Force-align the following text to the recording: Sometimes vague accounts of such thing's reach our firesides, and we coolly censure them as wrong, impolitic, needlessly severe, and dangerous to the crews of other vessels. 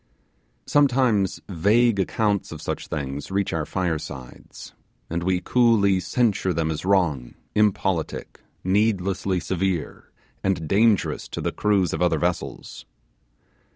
Sometimes 0.65 1.39
vague 1.47 1.99
accounts 1.99 2.51
of 2.51 2.59
such 2.59 2.87
thing's 2.87 3.29
reach 3.29 3.53
our 3.53 3.67
firesides, 3.67 4.73
and 5.11 5.21
we 5.21 5.41
coolly 5.41 5.99
censure 5.99 6.53
them 6.53 6.71
as 6.71 6.83
wrong, 6.83 7.35
impolitic, 7.53 8.41
needlessly 8.63 9.39
severe, 9.39 10.09
and 10.43 10.67
dangerous 10.67 11.27
to 11.27 11.39
the 11.39 11.51
crews 11.51 11.93
of 11.93 12.01
other 12.01 12.17
vessels. 12.17 12.87